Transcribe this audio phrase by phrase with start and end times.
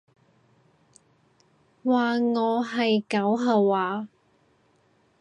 [1.83, 1.93] 話
[2.33, 4.07] 我係狗吓話？